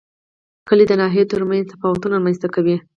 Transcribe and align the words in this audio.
کلي 0.67 0.85
د 0.87 0.93
ناحیو 1.01 1.29
ترمنځ 1.31 1.63
تفاوتونه 1.73 2.13
رامنځ 2.17 2.37
ته 2.43 2.47
کوي. 2.55 2.77